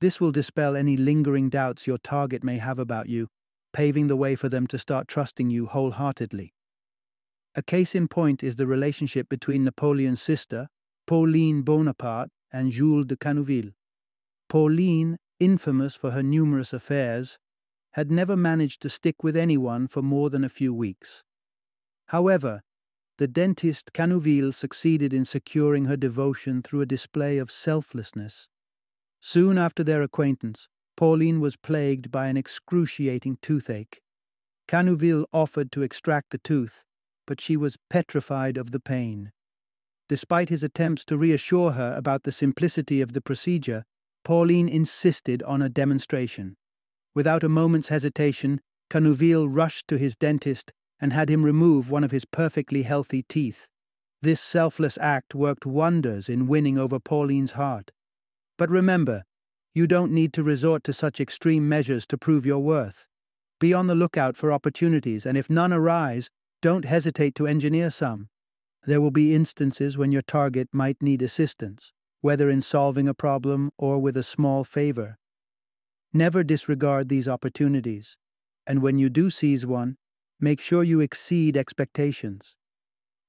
This 0.00 0.20
will 0.20 0.30
dispel 0.30 0.76
any 0.76 0.96
lingering 0.96 1.48
doubts 1.48 1.86
your 1.86 1.98
target 1.98 2.44
may 2.44 2.58
have 2.58 2.78
about 2.78 3.08
you, 3.08 3.28
paving 3.72 4.06
the 4.06 4.16
way 4.16 4.36
for 4.36 4.48
them 4.48 4.66
to 4.68 4.78
start 4.78 5.08
trusting 5.08 5.50
you 5.50 5.66
wholeheartedly. 5.66 6.52
A 7.54 7.62
case 7.62 7.94
in 7.94 8.06
point 8.08 8.44
is 8.44 8.56
the 8.56 8.66
relationship 8.66 9.28
between 9.28 9.64
Napoleon's 9.64 10.22
sister, 10.22 10.68
Pauline 11.06 11.62
Bonaparte, 11.62 12.30
and 12.52 12.70
Jules 12.70 13.06
de 13.06 13.16
Canouville. 13.16 13.72
Pauline, 14.48 15.16
infamous 15.40 15.94
for 15.94 16.12
her 16.12 16.22
numerous 16.22 16.72
affairs, 16.72 17.38
had 17.98 18.12
never 18.12 18.36
managed 18.36 18.80
to 18.80 18.88
stick 18.88 19.24
with 19.24 19.36
anyone 19.36 19.88
for 19.88 20.02
more 20.02 20.30
than 20.30 20.44
a 20.44 20.48
few 20.48 20.72
weeks. 20.72 21.24
However, 22.06 22.62
the 23.16 23.26
dentist 23.26 23.92
Canouville 23.92 24.54
succeeded 24.54 25.12
in 25.12 25.24
securing 25.24 25.86
her 25.86 25.96
devotion 25.96 26.62
through 26.62 26.80
a 26.80 26.86
display 26.86 27.38
of 27.38 27.50
selflessness. 27.50 28.46
Soon 29.18 29.58
after 29.58 29.82
their 29.82 30.00
acquaintance, 30.00 30.68
Pauline 30.96 31.40
was 31.40 31.56
plagued 31.56 32.12
by 32.12 32.28
an 32.28 32.36
excruciating 32.36 33.38
toothache. 33.42 34.00
Canouville 34.68 35.24
offered 35.32 35.72
to 35.72 35.82
extract 35.82 36.30
the 36.30 36.38
tooth, 36.38 36.84
but 37.26 37.40
she 37.40 37.56
was 37.56 37.78
petrified 37.90 38.56
of 38.56 38.70
the 38.70 38.78
pain. 38.78 39.32
Despite 40.08 40.50
his 40.50 40.62
attempts 40.62 41.04
to 41.06 41.18
reassure 41.18 41.72
her 41.72 41.96
about 41.96 42.22
the 42.22 42.30
simplicity 42.30 43.00
of 43.00 43.12
the 43.12 43.20
procedure, 43.20 43.84
Pauline 44.22 44.68
insisted 44.68 45.42
on 45.42 45.60
a 45.60 45.68
demonstration. 45.68 46.54
Without 47.14 47.42
a 47.42 47.48
moment's 47.48 47.88
hesitation, 47.88 48.60
Canouville 48.90 49.48
rushed 49.48 49.88
to 49.88 49.98
his 49.98 50.16
dentist 50.16 50.72
and 51.00 51.12
had 51.12 51.28
him 51.28 51.44
remove 51.44 51.90
one 51.90 52.04
of 52.04 52.10
his 52.10 52.24
perfectly 52.24 52.82
healthy 52.82 53.22
teeth. 53.22 53.68
This 54.20 54.40
selfless 54.40 54.98
act 55.00 55.34
worked 55.34 55.64
wonders 55.66 56.28
in 56.28 56.48
winning 56.48 56.76
over 56.76 56.98
Pauline's 56.98 57.52
heart. 57.52 57.92
But 58.56 58.70
remember, 58.70 59.24
you 59.74 59.86
don't 59.86 60.10
need 60.12 60.32
to 60.32 60.42
resort 60.42 60.82
to 60.84 60.92
such 60.92 61.20
extreme 61.20 61.68
measures 61.68 62.04
to 62.06 62.18
prove 62.18 62.44
your 62.44 62.58
worth. 62.58 63.06
Be 63.60 63.72
on 63.72 63.86
the 63.86 63.94
lookout 63.94 64.36
for 64.36 64.52
opportunities, 64.52 65.24
and 65.24 65.38
if 65.38 65.48
none 65.48 65.72
arise, 65.72 66.30
don't 66.62 66.84
hesitate 66.84 67.34
to 67.36 67.46
engineer 67.46 67.90
some. 67.90 68.28
There 68.86 69.00
will 69.00 69.12
be 69.12 69.34
instances 69.34 69.96
when 69.96 70.10
your 70.10 70.22
target 70.22 70.68
might 70.72 71.00
need 71.02 71.22
assistance. 71.22 71.92
whether 72.20 72.50
in 72.50 72.60
solving 72.60 73.08
a 73.08 73.14
problem 73.14 73.70
or 73.78 73.98
with 73.98 74.16
a 74.16 74.22
small 74.22 74.64
favor. 74.64 75.16
Never 76.12 76.42
disregard 76.42 77.08
these 77.08 77.28
opportunities, 77.28 78.16
and 78.66 78.80
when 78.80 78.98
you 78.98 79.10
do 79.10 79.28
seize 79.28 79.66
one, 79.66 79.96
make 80.40 80.60
sure 80.60 80.82
you 80.82 81.00
exceed 81.00 81.56
expectations. 81.56 82.56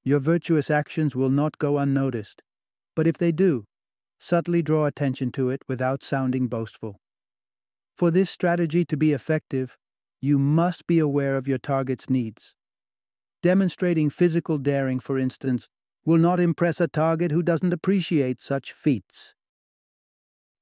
Your 0.02 0.18
virtuous 0.18 0.70
actions 0.70 1.14
will 1.14 1.28
not 1.28 1.58
go 1.58 1.76
unnoticed, 1.78 2.42
but 2.96 3.06
if 3.06 3.18
they 3.18 3.32
do, 3.32 3.66
subtly 4.18 4.62
draw 4.62 4.86
attention 4.86 5.30
to 5.32 5.50
it 5.50 5.62
without 5.68 6.02
sounding 6.02 6.48
boastful. 6.48 7.00
For 7.96 8.10
this 8.10 8.30
strategy 8.30 8.84
to 8.86 8.96
be 8.96 9.12
effective, 9.12 9.76
you 10.20 10.38
must 10.38 10.86
be 10.86 10.98
aware 10.98 11.36
of 11.36 11.46
your 11.46 11.58
target's 11.58 12.08
needs. 12.08 12.54
Demonstrating 13.42 14.08
physical 14.08 14.56
daring, 14.56 15.00
for 15.00 15.18
instance, 15.18 15.68
will 16.04 16.18
not 16.18 16.40
impress 16.40 16.80
a 16.80 16.88
target 16.88 17.30
who 17.30 17.42
doesn't 17.42 17.72
appreciate 17.72 18.40
such 18.40 18.72
feats. 18.72 19.34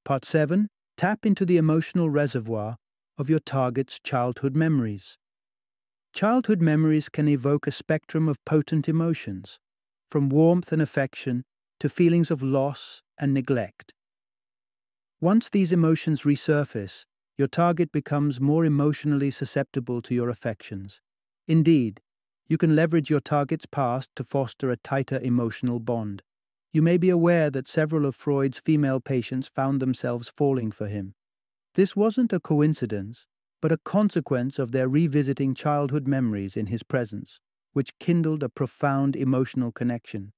Part 0.05 0.25
7 0.25 0.69
Tap 0.99 1.25
into 1.25 1.47
the 1.47 1.59
emotional 1.59 2.11
reservoir 2.11 2.77
of 3.19 3.31
your 3.31 3.39
target's 3.39 4.01
childhood 4.01 4.57
memories. 4.57 5.17
Childhood 6.13 6.61
memories 6.61 7.09
can 7.09 7.29
evoke 7.29 7.69
a 7.69 7.71
spectrum 7.71 8.29
of 8.29 8.45
potent 8.45 8.89
emotions, 8.89 9.61
from 10.11 10.29
warmth 10.29 10.73
and 10.73 10.83
affection 10.83 11.45
to 11.79 11.89
feelings 11.89 12.33
of 12.33 12.43
loss 12.43 13.05
and 13.17 13.33
neglect. 13.33 13.95
Once 15.21 15.49
these 15.49 15.73
emotions 15.73 16.23
resurface, 16.23 17.05
your 17.37 17.47
target 17.47 17.93
becomes 17.93 18.41
more 18.41 18.65
emotionally 18.65 19.31
susceptible 19.31 20.03
to 20.03 20.17
your 20.17 20.29
affections. 20.29 21.01
Indeed, 21.47 22.01
you 22.49 22.59
can 22.59 22.75
leverage 22.75 23.09
your 23.09 23.21
target's 23.21 23.67
past 23.67 24.11
to 24.17 24.25
foster 24.25 24.69
a 24.69 24.77
tighter 24.77 25.21
emotional 25.23 25.79
bond. 25.79 26.25
You 26.73 26.83
may 26.83 26.99
be 26.99 27.11
aware 27.11 27.51
that 27.51 27.67
several 27.67 28.05
of 28.05 28.15
Freud's 28.15 28.59
female 28.59 29.01
patients 29.01 29.49
found 29.49 29.81
themselves 29.81 30.29
falling 30.29 30.71
for 30.71 30.87
him. 30.87 31.15
This 31.75 31.95
wasn't 31.95 32.33
a 32.33 32.41
coincidence, 32.41 33.27
but 33.61 33.73
a 33.73 33.79
consequence 33.79 34.59
of 34.59 34.73
their 34.73 34.89
revisiting 34.89 35.55
childhood 35.55 36.07
memories 36.07 36.57
in 36.57 36.67
his 36.67 36.83
presence, 36.83 37.41
which 37.73 37.99
kindled 37.99 38.43
a 38.43 38.49
profound 38.49 39.17
emotional 39.17 39.73
connection. 39.73 40.33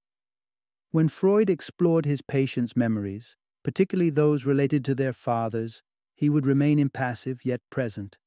When 0.90 1.08
Freud 1.08 1.48
explored 1.48 2.04
his 2.04 2.20
patients' 2.20 2.76
memories, 2.76 3.36
particularly 3.62 4.10
those 4.10 4.44
related 4.44 4.84
to 4.86 4.94
their 4.94 5.12
fathers, 5.12 5.82
he 6.16 6.28
would 6.28 6.46
remain 6.46 6.78
impassive 6.78 7.44
yet 7.44 7.60
present. 7.70 8.18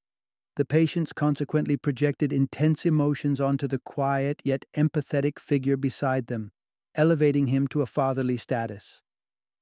The 0.55 0.65
patients 0.65 1.13
consequently 1.13 1.77
projected 1.77 2.31
intense 2.31 2.85
emotions 2.85 3.41
onto 3.41 3.67
the 3.67 3.79
quiet 3.79 4.41
yet 4.45 4.65
empathetic 4.75 5.39
figure 5.39 5.77
beside 5.77 6.27
them, 6.27 6.52
elevating 6.95 7.47
him 7.47 7.67
to 7.67 7.81
a 7.81 7.85
fatherly 7.85 8.37
status. 8.37 9.01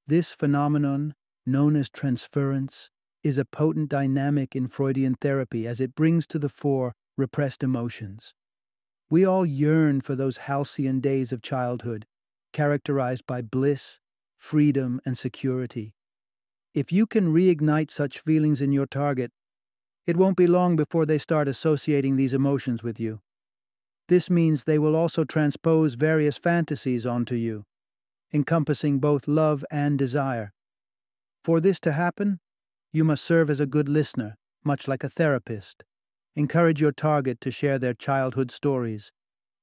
This 0.06 0.32
phenomenon, 0.32 1.14
known 1.46 1.76
as 1.76 1.88
transference, 1.88 2.90
is 3.22 3.38
a 3.38 3.44
potent 3.44 3.88
dynamic 3.88 4.56
in 4.56 4.66
Freudian 4.66 5.14
therapy 5.14 5.66
as 5.66 5.80
it 5.80 5.94
brings 5.94 6.26
to 6.28 6.38
the 6.38 6.48
fore 6.48 6.92
repressed 7.16 7.62
emotions. 7.62 8.34
We 9.08 9.24
all 9.24 9.46
yearn 9.46 10.00
for 10.00 10.14
those 10.14 10.38
halcyon 10.38 11.00
days 11.00 11.32
of 11.32 11.42
childhood, 11.42 12.06
characterized 12.52 13.26
by 13.26 13.42
bliss, 13.42 13.98
freedom, 14.38 15.00
and 15.04 15.16
security. 15.16 15.94
If 16.74 16.90
you 16.90 17.06
can 17.06 17.32
reignite 17.32 17.90
such 17.90 18.18
feelings 18.18 18.60
in 18.60 18.72
your 18.72 18.86
target, 18.86 19.30
it 20.06 20.16
won't 20.16 20.36
be 20.36 20.46
long 20.46 20.74
before 20.74 21.06
they 21.06 21.18
start 21.18 21.46
associating 21.46 22.16
these 22.16 22.32
emotions 22.32 22.82
with 22.82 22.98
you. 22.98 23.20
This 24.12 24.28
means 24.28 24.64
they 24.64 24.78
will 24.78 24.94
also 24.94 25.24
transpose 25.24 25.94
various 25.94 26.36
fantasies 26.36 27.06
onto 27.06 27.34
you, 27.34 27.64
encompassing 28.30 28.98
both 28.98 29.26
love 29.26 29.64
and 29.70 29.98
desire. 29.98 30.52
For 31.42 31.62
this 31.62 31.80
to 31.80 31.92
happen, 31.92 32.38
you 32.92 33.04
must 33.04 33.24
serve 33.24 33.48
as 33.48 33.58
a 33.58 33.64
good 33.64 33.88
listener, 33.88 34.36
much 34.64 34.86
like 34.86 35.02
a 35.02 35.08
therapist. 35.08 35.84
Encourage 36.36 36.78
your 36.78 36.92
target 36.92 37.40
to 37.40 37.50
share 37.50 37.78
their 37.78 37.94
childhood 37.94 38.50
stories, 38.50 39.12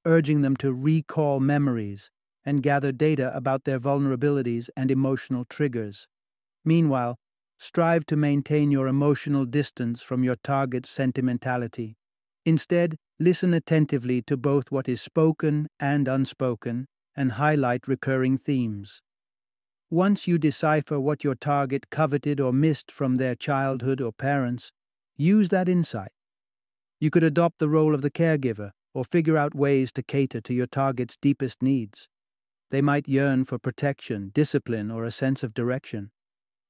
urging 0.04 0.42
them 0.42 0.56
to 0.56 0.74
recall 0.74 1.40
memories 1.40 2.10
and 2.44 2.64
gather 2.64 2.92
data 2.92 3.32
about 3.38 3.66
their 3.66 3.80
vulnerabilities 3.80 4.68
and 4.76 4.90
emotional 4.90 5.46
triggers. 5.46 6.08
Meanwhile, 6.66 7.20
strive 7.60 8.04
to 8.08 8.18
maintain 8.18 8.72
your 8.72 8.88
emotional 8.88 9.46
distance 9.46 10.02
from 10.02 10.24
your 10.24 10.38
target's 10.44 10.90
sentimentality. 10.90 11.98
Instead, 12.48 12.98
listen 13.20 13.54
attentively 13.54 14.22
to 14.22 14.38
both 14.38 14.72
what 14.72 14.88
is 14.88 15.02
spoken 15.02 15.68
and 15.80 16.08
unspoken 16.08 16.88
and 17.16 17.34
highlight 17.34 17.88
recurring 17.88 18.38
themes. 18.38 19.02
Once 19.90 20.28
you 20.28 20.38
decipher 20.38 21.00
what 21.00 21.24
your 21.24 21.36
target 21.36 21.90
coveted 21.90 22.40
or 22.40 22.54
missed 22.54 22.92
from 22.92 23.16
their 23.16 23.36
childhood 23.36 24.00
or 24.00 24.14
parents, 24.14 24.72
use 25.18 25.50
that 25.50 25.68
insight. 25.68 26.12
You 27.00 27.10
could 27.10 27.24
adopt 27.24 27.60
the 27.60 27.70
role 27.70 27.94
of 27.94 28.02
the 28.02 28.12
caregiver 28.12 28.72
or 28.94 29.04
figure 29.04 29.38
out 29.38 29.54
ways 29.54 29.92
to 29.94 30.04
cater 30.04 30.40
to 30.42 30.54
your 30.54 30.68
target's 30.68 31.18
deepest 31.18 31.62
needs. 31.62 32.08
They 32.72 32.82
might 32.82 33.08
yearn 33.08 33.46
for 33.46 33.58
protection, 33.58 34.32
discipline, 34.34 34.92
or 34.92 35.04
a 35.04 35.12
sense 35.12 35.44
of 35.44 35.54
direction. 35.54 36.12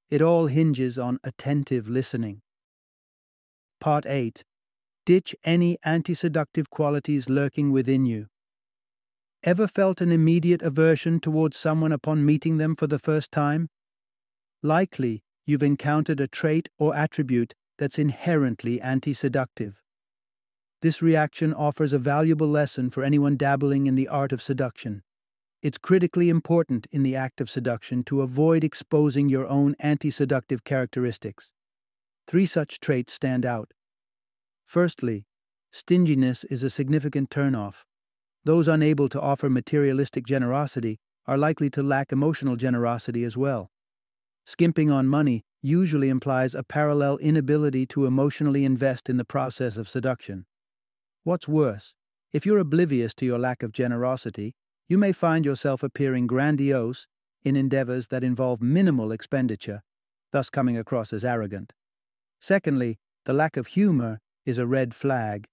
It 0.10 0.22
all 0.22 0.48
hinges 0.48 0.98
on 0.98 1.20
attentive 1.24 1.90
listening. 1.90 2.42
Part 3.80 4.06
8 4.06 4.44
Ditch 5.10 5.34
any 5.43 5.80
anti 5.84 6.13
seductive 6.13 6.69
qualities 6.69 7.30
lurking 7.30 7.72
within 7.72 8.06
you. 8.06 8.28
Ever 9.43 9.65
felt 9.65 10.02
an 10.02 10.12
immediate 10.12 10.62
aversion 10.62 11.19
towards 11.19 11.58
someone 11.58 11.91
upon 11.91 12.24
meeting 12.24 12.58
them 12.58 12.76
for 12.76 12.86
the 12.86 13.00
first 13.00 13.32
time? 13.32 13.69
Likely, 14.62 15.24
you've 15.48 15.63
encountered 15.63 16.19
a 16.19 16.28
trait 16.28 16.69
or 16.78 16.95
attribute 16.95 17.56
that's 17.80 17.98
inherently 17.98 18.80
anti 18.82 19.15
seductive. 19.15 19.82
This 20.84 21.02
reaction 21.02 21.56
offers 21.56 21.91
a 21.91 21.98
valuable 21.98 22.48
lesson 22.48 22.91
for 22.91 23.04
anyone 23.04 23.36
dabbling 23.36 23.88
in 23.88 23.95
the 23.95 24.10
art 24.10 24.32
of 24.32 24.43
seduction. 24.43 25.02
It's 25.63 25.80
critically 25.80 26.30
important 26.30 26.86
in 26.91 27.02
the 27.02 27.15
act 27.15 27.41
of 27.41 27.50
seduction 27.50 28.04
to 28.04 28.22
avoid 28.22 28.63
exposing 28.63 29.28
your 29.28 29.48
own 29.48 29.76
anti 29.80 30.12
seductive 30.12 30.63
characteristics. 30.63 31.52
Three 32.28 32.45
such 32.45 32.80
traits 32.80 33.12
stand 33.12 33.43
out. 33.43 33.74
Firstly, 34.69 35.25
stinginess 35.71 36.43
is 36.43 36.62
a 36.62 36.69
significant 36.69 37.32
turnoff. 37.32 37.86
Those 38.43 38.67
unable 38.67 39.10
to 39.10 39.19
offer 39.19 39.49
materialistic 39.49 40.27
generosity 40.27 40.99
are 41.25 41.39
likely 41.39 41.71
to 41.71 41.82
lack 41.82 42.12
emotional 42.12 42.55
generosity 42.55 43.23
as 43.23 43.36
well. 43.36 43.71
Skimping 44.45 44.91
on 44.91 45.08
money 45.08 45.41
usually 45.63 46.08
implies 46.08 46.53
a 46.53 46.62
parallel 46.62 47.17
inability 47.17 47.88
to 47.88 48.05
emotionally 48.05 48.63
invest 48.63 49.10
in 49.10 49.17
the 49.17 49.25
process 49.25 49.75
of 49.75 49.89
seduction. 49.89 50.45
What's 51.23 51.47
worse, 51.47 51.95
if 52.32 52.45
you're 52.45 52.60
oblivious 52.60 53.15
to 53.15 53.25
your 53.25 53.39
lack 53.39 53.63
of 53.63 53.71
generosity, 53.71 54.53
you 54.88 54.99
may 54.99 55.13
find 55.13 55.45
yourself 55.45 55.82
appearing 55.82 56.27
grandiose 56.27 57.08
in 57.41 57.55
endeavors 57.55 58.10
that 58.10 58.23
involve 58.23 58.62
minimal 58.62 59.12
expenditure, 59.12 59.82
thus 60.32 60.51
coming 60.51 60.77
across 60.77 61.12
as 61.12 61.25
arrogant. 61.25 61.73
Secondly, 62.39 62.99
the 63.25 63.34
lack 63.34 63.58
of 63.58 63.65
humor 63.65 64.19
is 64.50 64.58
a 64.58 64.68
red 64.68 64.94
flag 64.94 65.48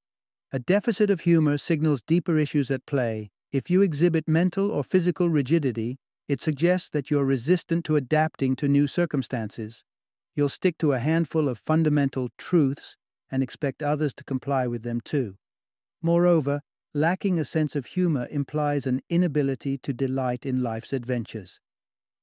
a 0.52 0.58
deficit 0.60 1.10
of 1.10 1.20
humor 1.20 1.58
signals 1.58 2.00
deeper 2.00 2.38
issues 2.38 2.70
at 2.70 2.86
play. 2.86 3.30
If 3.52 3.68
you 3.68 3.82
exhibit 3.82 4.28
mental 4.28 4.70
or 4.70 4.84
physical 4.84 5.28
rigidity, 5.28 5.98
it 6.28 6.40
suggests 6.40 6.88
that 6.90 7.10
you're 7.10 7.24
resistant 7.24 7.84
to 7.86 7.96
adapting 7.96 8.54
to 8.56 8.68
new 8.68 8.86
circumstances. 8.86 9.84
You'll 10.34 10.48
stick 10.48 10.78
to 10.78 10.92
a 10.92 10.98
handful 10.98 11.48
of 11.48 11.58
fundamental 11.58 12.28
truths 12.38 12.96
and 13.30 13.42
expect 13.42 13.82
others 13.82 14.14
to 14.14 14.24
comply 14.24 14.66
with 14.66 14.82
them 14.82 15.00
too. 15.00 15.34
Moreover, 16.00 16.60
lacking 16.94 17.38
a 17.38 17.44
sense 17.44 17.74
of 17.74 17.86
humor 17.86 18.28
implies 18.30 18.86
an 18.86 19.00
inability 19.10 19.78
to 19.78 19.92
delight 19.92 20.46
in 20.46 20.62
life's 20.62 20.92
adventures. 20.92 21.60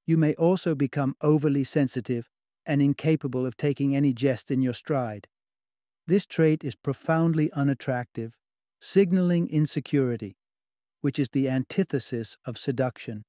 You 0.07 0.17
may 0.17 0.33
also 0.35 0.75
become 0.75 1.15
overly 1.21 1.65
sensitive 1.65 2.29
and 2.65 2.81
incapable 2.81 3.45
of 3.45 3.57
taking 3.57 3.95
any 3.95 4.13
jest 4.13 4.49
in 4.49 4.61
your 4.61 4.73
stride. 4.73 5.27
This 6.05 6.25
trait 6.25 6.63
is 6.63 6.75
profoundly 6.75 7.51
unattractive, 7.53 8.37
signaling 8.81 9.47
insecurity, 9.47 10.35
which 11.01 11.17
is 11.17 11.29
the 11.29 11.47
antithesis 11.47 12.37
of 12.45 12.57
seduction. 12.57 13.23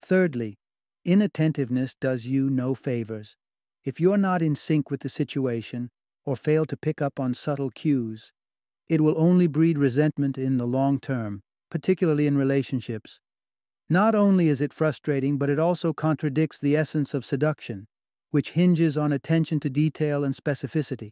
Thirdly, 0.00 0.58
inattentiveness 1.04 1.94
does 1.94 2.26
you 2.26 2.48
no 2.48 2.74
favors. 2.74 3.36
If 3.84 3.98
you're 3.98 4.16
not 4.18 4.42
in 4.42 4.54
sync 4.54 4.90
with 4.90 5.00
the 5.00 5.08
situation 5.08 5.90
or 6.24 6.36
fail 6.36 6.64
to 6.66 6.76
pick 6.76 7.02
up 7.02 7.18
on 7.18 7.34
subtle 7.34 7.70
cues, 7.70 8.32
it 8.88 9.00
will 9.00 9.14
only 9.16 9.46
breed 9.46 9.78
resentment 9.78 10.38
in 10.38 10.58
the 10.58 10.66
long 10.66 11.00
term, 11.00 11.42
particularly 11.70 12.26
in 12.26 12.36
relationships. 12.36 13.18
Not 13.88 14.14
only 14.14 14.48
is 14.48 14.60
it 14.60 14.72
frustrating, 14.72 15.38
but 15.38 15.50
it 15.50 15.58
also 15.58 15.92
contradicts 15.92 16.60
the 16.60 16.76
essence 16.76 17.14
of 17.14 17.24
seduction, 17.24 17.88
which 18.30 18.52
hinges 18.52 18.96
on 18.96 19.12
attention 19.12 19.58
to 19.60 19.70
detail 19.70 20.22
and 20.22 20.34
specificity. 20.34 21.10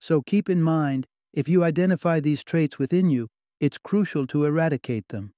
So 0.00 0.22
keep 0.22 0.48
in 0.48 0.62
mind, 0.62 1.06
if 1.32 1.48
you 1.48 1.62
identify 1.62 2.18
these 2.18 2.42
traits 2.42 2.78
within 2.78 3.10
you, 3.10 3.28
it's 3.60 3.78
crucial 3.78 4.26
to 4.28 4.46
eradicate 4.46 5.08
them. 5.08 5.34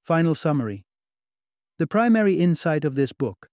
Final 0.00 0.34
summary 0.36 0.84
The 1.78 1.88
primary 1.88 2.34
insight 2.34 2.84
of 2.84 2.94
this 2.94 3.12
book 3.12 3.48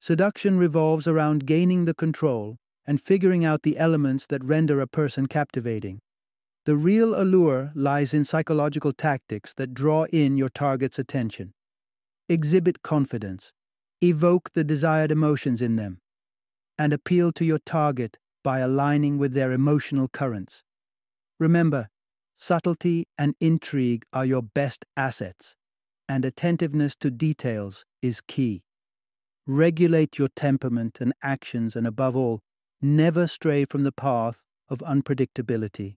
seduction 0.00 0.58
revolves 0.58 1.06
around 1.06 1.44
gaining 1.44 1.84
the 1.84 1.94
control 1.94 2.56
and 2.86 2.98
figuring 2.98 3.44
out 3.44 3.62
the 3.62 3.76
elements 3.76 4.26
that 4.28 4.42
render 4.42 4.80
a 4.80 4.86
person 4.86 5.26
captivating. 5.26 6.00
The 6.64 6.76
real 6.76 7.20
allure 7.20 7.72
lies 7.74 8.14
in 8.14 8.24
psychological 8.24 8.92
tactics 8.92 9.52
that 9.54 9.74
draw 9.74 10.04
in 10.04 10.38
your 10.38 10.48
target's 10.48 10.98
attention. 10.98 11.52
Exhibit 12.28 12.82
confidence, 12.82 13.52
evoke 14.00 14.52
the 14.54 14.64
desired 14.64 15.10
emotions 15.10 15.60
in 15.60 15.76
them, 15.76 15.98
and 16.78 16.94
appeal 16.94 17.30
to 17.32 17.44
your 17.44 17.58
target 17.58 18.18
by 18.42 18.60
aligning 18.60 19.18
with 19.18 19.32
their 19.32 19.52
emotional 19.52 20.08
currents. 20.08 20.62
Remember, 21.38 21.88
subtlety 22.36 23.06
and 23.18 23.34
intrigue 23.40 24.04
are 24.12 24.24
your 24.24 24.42
best 24.42 24.84
assets, 24.96 25.56
and 26.08 26.24
attentiveness 26.24 26.96
to 26.96 27.10
details 27.10 27.84
is 28.02 28.20
key. 28.20 28.62
Regulate 29.46 30.18
your 30.18 30.28
temperament 30.34 30.98
and 31.00 31.12
actions, 31.22 31.76
and 31.76 31.86
above 31.86 32.16
all, 32.16 32.40
never 32.80 33.26
stray 33.26 33.64
from 33.64 33.82
the 33.82 33.92
path 33.92 34.42
of 34.68 34.78
unpredictability. 34.80 35.96